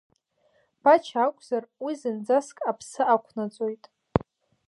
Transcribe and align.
Бача 0.83 1.17
акәзар, 1.25 1.63
уи 1.83 1.93
зынӡаск 2.01 2.57
аԥсы 2.69 3.01
ақәнаҵоит. 3.13 3.83